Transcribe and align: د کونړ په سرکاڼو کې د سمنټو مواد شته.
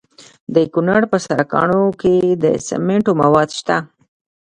د 0.55 0.55
کونړ 0.73 1.01
په 1.11 1.17
سرکاڼو 1.25 1.83
کې 2.01 2.15
د 2.43 2.45
سمنټو 2.67 3.11
مواد 3.21 3.49
شته. 3.59 3.77